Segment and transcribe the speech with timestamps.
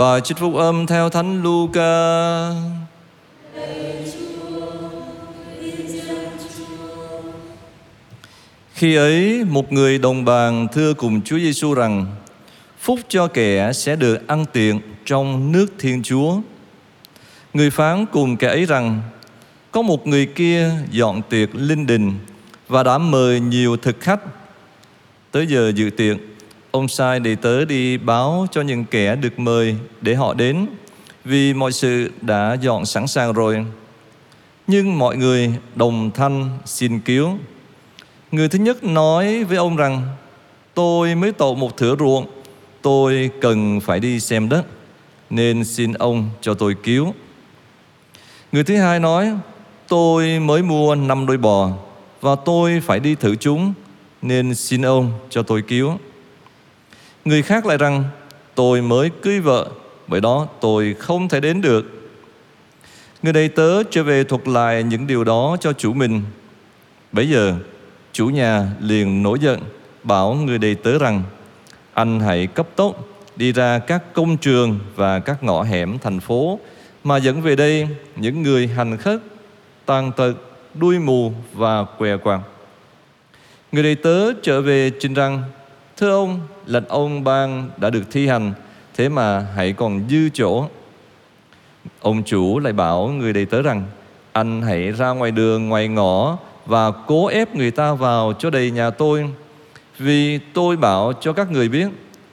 [0.00, 2.50] Bài trích phúc âm theo Thánh Luca.
[8.74, 12.06] Khi ấy, một người đồng bàn thưa cùng Chúa Giêsu rằng:
[12.78, 16.36] Phúc cho kẻ sẽ được ăn tiện trong nước Thiên Chúa.
[17.54, 19.02] Người phán cùng kẻ ấy rằng:
[19.70, 22.14] Có một người kia dọn tiệc linh đình
[22.68, 24.20] và đã mời nhiều thực khách.
[25.30, 26.16] Tới giờ dự tiệc,
[26.70, 30.66] ông sai đầy tớ đi báo cho những kẻ được mời để họ đến,
[31.24, 33.66] vì mọi sự đã dọn sẵn sàng rồi.
[34.66, 37.30] Nhưng mọi người đồng thanh xin cứu.
[38.32, 40.02] Người thứ nhất nói với ông rằng,
[40.74, 42.26] tôi mới tậu một thửa ruộng,
[42.82, 44.62] tôi cần phải đi xem đất,
[45.30, 47.14] nên xin ông cho tôi cứu.
[48.52, 49.32] Người thứ hai nói,
[49.88, 51.70] tôi mới mua năm đôi bò,
[52.20, 53.72] và tôi phải đi thử chúng,
[54.22, 55.98] nên xin ông cho tôi cứu.
[57.24, 58.04] Người khác lại rằng,
[58.54, 59.68] tôi mới cưới vợ,
[60.06, 61.84] bởi đó tôi không thể đến được.
[63.22, 66.22] Người đầy tớ trở về thuật lại những điều đó cho chủ mình.
[67.12, 67.54] Bây giờ,
[68.12, 69.60] chủ nhà liền nổi giận,
[70.02, 71.22] bảo người đầy tớ rằng,
[71.94, 76.58] anh hãy cấp tốc đi ra các công trường và các ngõ hẻm thành phố
[77.04, 79.20] mà dẫn về đây những người hành khất,
[79.86, 80.32] tàn tật,
[80.74, 82.40] đuôi mù và què quặt.
[83.72, 85.42] Người đầy tớ trở về trình rằng,
[86.00, 88.52] thưa ông, lệnh ông ban đã được thi hành,
[88.96, 90.64] thế mà hãy còn dư chỗ.
[92.00, 93.84] Ông chủ lại bảo người đầy tớ rằng,
[94.32, 98.70] anh hãy ra ngoài đường, ngoài ngõ và cố ép người ta vào cho đầy
[98.70, 99.30] nhà tôi.
[99.98, 101.88] Vì tôi bảo cho các người biết,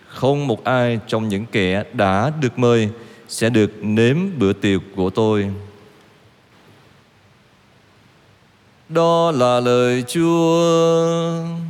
[0.08, 2.90] không một ai trong những kẻ đã được mời
[3.28, 5.52] sẽ được nếm bữa tiệc của tôi.
[8.90, 11.67] Đó là lời Chúa.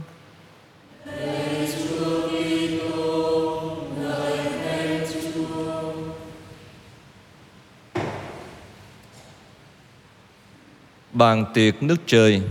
[11.14, 12.42] Bàn tiệc nước trời.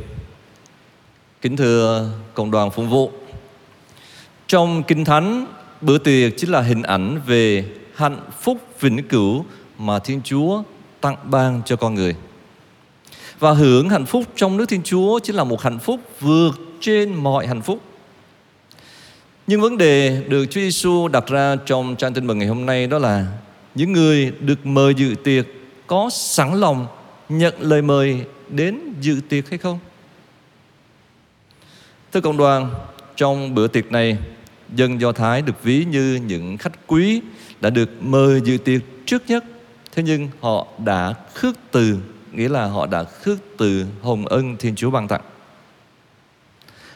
[1.40, 3.10] Kính thưa cộng đoàn phụng vụ.
[4.46, 5.46] Trong Kinh Thánh,
[5.80, 7.64] Bữa tiệc chính là hình ảnh về
[7.94, 9.44] hạnh phúc vĩnh cửu
[9.78, 10.62] Mà Thiên Chúa
[11.00, 12.16] tặng ban cho con người.
[13.38, 17.14] Và hưởng hạnh phúc trong nước Thiên Chúa Chính là một hạnh phúc vượt trên
[17.14, 17.80] mọi hạnh phúc.
[19.46, 22.86] Nhưng vấn đề được Chúa Giêsu đặt ra trong trang tin mừng ngày hôm nay
[22.86, 23.26] Đó là
[23.74, 25.46] những người được mời dự tiệc
[25.86, 26.86] Có sẵn lòng
[27.28, 29.78] nhận lời mời đến dự tiệc hay không?
[32.12, 32.70] Thưa cộng đoàn,
[33.16, 34.18] trong bữa tiệc này,
[34.74, 37.20] dân Do Thái được ví như những khách quý
[37.60, 39.44] đã được mời dự tiệc trước nhất.
[39.92, 41.98] Thế nhưng họ đã khước từ,
[42.32, 45.22] nghĩa là họ đã khước từ hồng ân Thiên Chúa ban tặng.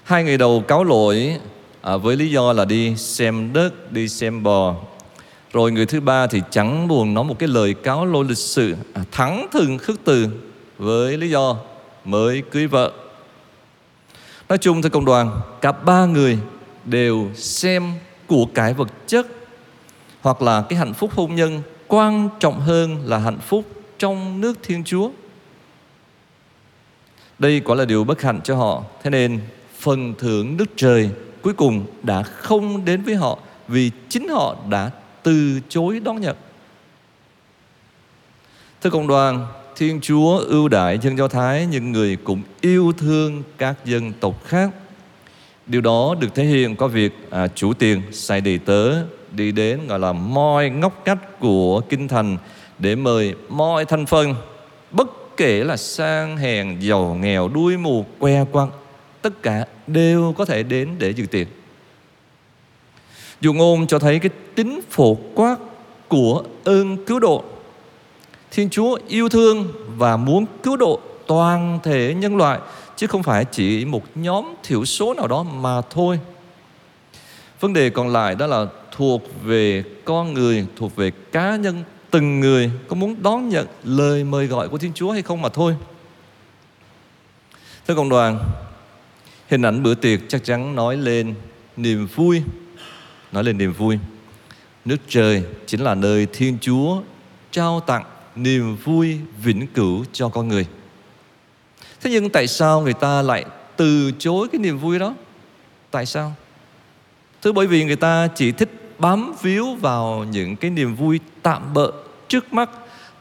[0.02, 1.36] Hai ngày đầu cáo lỗi
[1.82, 4.76] à, với lý do là đi xem đất, đi xem bò.
[5.52, 8.76] Rồi người thứ ba thì chẳng buồn nói một cái lời cáo lỗi lịch sự,
[8.94, 10.28] à, thẳng thừng khước từ
[10.78, 11.56] với lý do
[12.04, 12.92] mới cưới vợ.
[14.48, 16.38] Nói chung thưa cộng đoàn, cả ba người
[16.84, 17.92] đều xem
[18.26, 19.26] của cải vật chất
[20.20, 23.64] hoặc là cái hạnh phúc hôn nhân quan trọng hơn là hạnh phúc
[23.98, 25.10] trong nước Thiên Chúa.
[27.38, 28.82] Đây quả là điều bất hạnh cho họ.
[29.02, 29.40] Thế nên
[29.78, 31.10] phần thưởng Đức Trời
[31.42, 34.90] cuối cùng đã không đến với họ vì chính họ đã
[35.22, 36.36] từ chối đón nhận.
[38.82, 43.42] Thưa cộng đoàn, Thiên Chúa ưu đại dân Do Thái nhưng người cũng yêu thương
[43.58, 44.70] các dân tộc khác.
[45.66, 49.86] Điều đó được thể hiện qua việc à, chủ tiền sai đầy tớ đi đến
[49.88, 52.36] gọi là moi ngóc cách của kinh thành
[52.78, 54.34] để mời moi thành phần
[54.90, 58.70] bất kể là sang hèn giàu nghèo đuôi mù que quăng
[59.22, 61.46] tất cả đều có thể đến để dự tiệc
[63.40, 65.56] Dụ ngôn cho thấy cái tính phổ quát
[66.08, 67.44] của ơn cứu độ
[68.50, 72.58] Thiên Chúa yêu thương và muốn cứu độ toàn thể nhân loại
[72.96, 76.20] chứ không phải chỉ một nhóm thiểu số nào đó mà thôi.
[77.60, 82.40] Vấn đề còn lại đó là thuộc về con người, thuộc về cá nhân từng
[82.40, 85.76] người có muốn đón nhận lời mời gọi của Thiên Chúa hay không mà thôi.
[87.88, 88.38] Thưa cộng đoàn,
[89.48, 91.34] hình ảnh bữa tiệc chắc chắn nói lên
[91.76, 92.42] niềm vui,
[93.32, 93.98] nói lên niềm vui.
[94.84, 97.02] Nước trời chính là nơi Thiên Chúa
[97.50, 98.04] trao tặng
[98.36, 100.66] niềm vui vĩnh cửu cho con người.
[102.00, 103.44] Thế nhưng tại sao người ta lại
[103.76, 105.14] từ chối cái niềm vui đó?
[105.90, 106.34] Tại sao?
[107.42, 111.74] Thứ bởi vì người ta chỉ thích bám víu vào những cái niềm vui tạm
[111.74, 111.92] bợ
[112.28, 112.70] trước mắt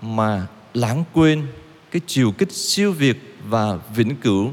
[0.01, 1.47] mà lãng quên
[1.91, 4.51] cái chiều kích siêu việt và vĩnh cửu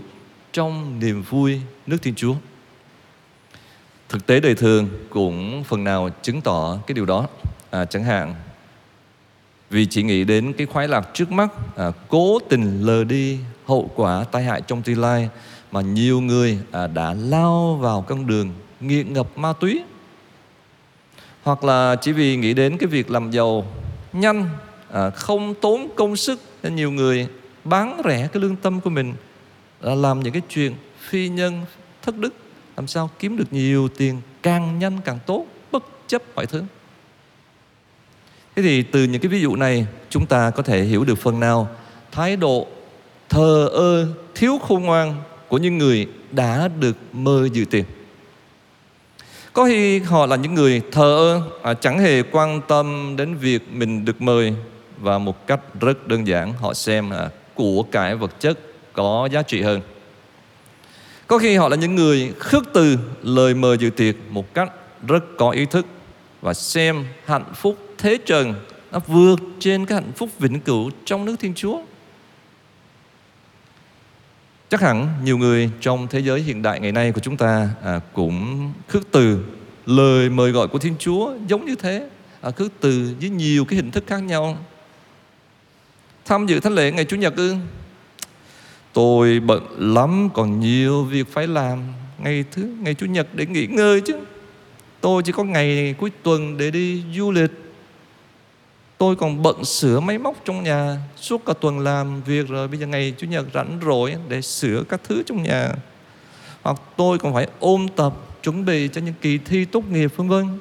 [0.53, 2.35] trong niềm vui nước Thiên Chúa.
[4.09, 7.27] Thực tế đời thường cũng phần nào chứng tỏ cái điều đó.
[7.71, 8.35] À, chẳng hạn
[9.71, 13.91] vì chỉ nghĩ đến cái khoái lạc trước mắt à, cố tình lờ đi hậu
[13.95, 15.29] quả tai hại trong tương lai
[15.73, 18.51] mà nhiều người à, đã lao vào con đường
[18.81, 19.83] nghiện ngập ma túy
[21.43, 23.67] hoặc là chỉ vì nghĩ đến cái việc làm giàu
[24.13, 24.49] nhanh
[24.93, 27.29] à, không tốn công sức nên nhiều người
[27.65, 29.15] bán rẻ cái lương tâm của mình
[29.81, 31.61] là làm những cái chuyện phi nhân
[32.03, 32.35] thất đức
[32.77, 36.63] làm sao kiếm được nhiều tiền càng nhanh càng tốt bất chấp mọi thứ?
[38.57, 41.41] Thế thì từ những cái ví dụ này chúng ta có thể hiểu được phần
[41.41, 41.69] nào
[42.13, 42.67] thái độ
[43.29, 45.15] thờ ơ thiếu khôn ngoan
[45.49, 47.85] của những người đã được mơ dự tiền
[49.57, 53.73] có khi họ là những người thờ ơ à, chẳng hề quan tâm đến việc
[53.73, 54.55] mình được mời.
[54.99, 58.59] Và một cách rất đơn giản họ xem à, của cải vật chất
[58.93, 59.81] có giá trị hơn
[61.27, 64.73] có khi họ là những người khước từ lời mời dự tiệc một cách
[65.07, 65.87] rất có ý thức
[66.41, 68.55] và xem hạnh phúc thế trần
[68.93, 71.81] nó vượt trên cái hạnh phúc vĩnh cửu trong nước Thiên Chúa.
[74.69, 78.01] Chắc hẳn nhiều người trong thế giới hiện đại ngày nay của chúng ta à,
[78.13, 79.45] cũng khước từ
[79.87, 82.09] lời mời gọi của Thiên Chúa giống như thế,
[82.41, 84.59] à, khước từ với nhiều cái hình thức khác nhau.
[86.25, 87.57] Tham dự thánh lễ ngày Chủ nhật ư?
[88.97, 91.79] Tôi bận lắm, còn nhiều việc phải làm.
[92.19, 94.15] Ngày thứ ngày Chủ nhật để nghỉ ngơi chứ.
[95.01, 97.51] Tôi chỉ có ngày cuối tuần để đi du lịch.
[98.99, 100.97] Tôi còn bận sửa máy móc trong nhà.
[101.17, 104.83] Suốt cả tuần làm việc rồi Bây giờ ngày Chủ nhật rảnh rỗi Để sửa
[104.89, 105.73] các thứ trong nhà.
[106.63, 110.29] Hoặc tôi còn phải ôn tập Chuẩn bị cho những kỳ thi tốt nghiệp vân
[110.29, 110.59] vân.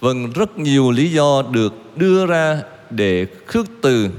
[0.00, 4.10] Vâng, rất nhiều lý do được đưa ra để khước từ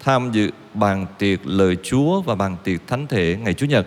[0.00, 3.86] tham dự bàn tiệc lời Chúa và bàn tiệc thánh thể ngày Chủ nhật.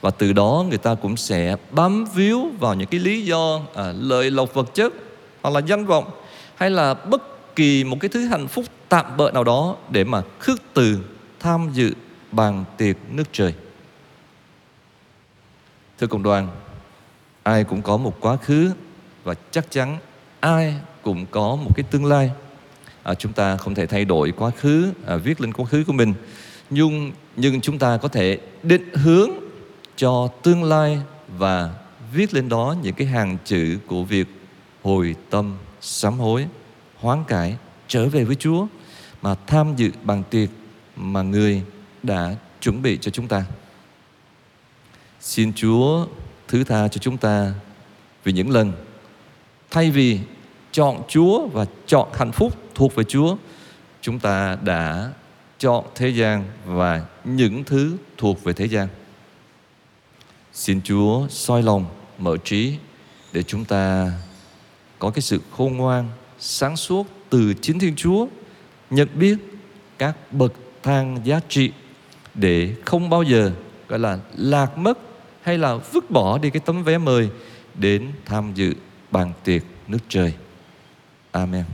[0.00, 3.92] Và từ đó người ta cũng sẽ bám víu vào những cái lý do à,
[3.96, 4.92] lợi lộc vật chất
[5.42, 6.10] hoặc là danh vọng
[6.56, 7.22] hay là bất
[7.56, 10.98] kỳ một cái thứ hạnh phúc tạm bợ nào đó để mà khước từ
[11.40, 11.94] tham dự
[12.32, 13.54] bàn tiệc nước trời.
[15.98, 16.48] Thưa cộng đoàn,
[17.42, 18.70] ai cũng có một quá khứ
[19.24, 19.98] và chắc chắn
[20.40, 22.30] ai cũng có một cái tương lai.
[23.04, 25.92] À, chúng ta không thể thay đổi quá khứ, à, viết lên quá khứ của
[25.92, 26.14] mình,
[26.70, 29.30] nhưng nhưng chúng ta có thể định hướng
[29.96, 30.98] cho tương lai
[31.38, 31.74] và
[32.12, 34.26] viết lên đó những cái hàng chữ của việc
[34.82, 36.46] hồi tâm sám hối
[36.96, 37.56] hoán cải
[37.88, 38.66] trở về với Chúa
[39.22, 40.48] mà tham dự bàn tiệc
[40.96, 41.62] mà người
[42.02, 43.44] đã chuẩn bị cho chúng ta.
[45.20, 46.06] Xin Chúa
[46.48, 47.52] thứ tha cho chúng ta
[48.24, 48.72] vì những lần
[49.70, 50.18] thay vì
[50.72, 53.36] chọn Chúa và chọn hạnh phúc thuộc về Chúa,
[54.00, 55.12] chúng ta đã
[55.58, 58.88] chọn thế gian và những thứ thuộc về thế gian.
[60.52, 61.86] Xin Chúa soi lòng,
[62.18, 62.74] mở trí
[63.32, 64.12] để chúng ta
[64.98, 68.26] có cái sự khôn ngoan, sáng suốt từ chính Thiên Chúa,
[68.90, 69.36] nhận biết
[69.98, 71.72] các bậc thang giá trị
[72.34, 73.52] để không bao giờ
[73.88, 74.98] gọi là lạc mất
[75.42, 77.28] hay là vứt bỏ đi cái tấm vé mời
[77.74, 78.74] đến tham dự
[79.10, 80.34] bàn tiệc nước trời.
[81.32, 81.64] Amen.